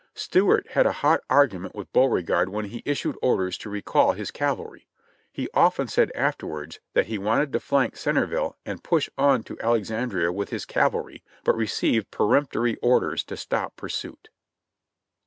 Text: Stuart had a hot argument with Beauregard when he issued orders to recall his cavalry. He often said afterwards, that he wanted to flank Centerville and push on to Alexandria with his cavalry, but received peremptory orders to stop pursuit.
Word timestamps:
Stuart 0.15 0.69
had 0.71 0.87
a 0.87 0.91
hot 1.05 1.21
argument 1.29 1.75
with 1.75 1.93
Beauregard 1.93 2.49
when 2.49 2.65
he 2.65 2.81
issued 2.87 3.15
orders 3.21 3.55
to 3.59 3.69
recall 3.69 4.13
his 4.13 4.31
cavalry. 4.31 4.87
He 5.31 5.47
often 5.53 5.87
said 5.87 6.11
afterwards, 6.15 6.79
that 6.95 7.05
he 7.05 7.19
wanted 7.19 7.53
to 7.53 7.59
flank 7.59 7.95
Centerville 7.95 8.57
and 8.65 8.83
push 8.83 9.11
on 9.15 9.43
to 9.43 9.59
Alexandria 9.61 10.31
with 10.33 10.49
his 10.49 10.65
cavalry, 10.65 11.21
but 11.43 11.55
received 11.55 12.09
peremptory 12.09 12.77
orders 12.77 13.23
to 13.25 13.37
stop 13.37 13.75
pursuit. 13.75 14.29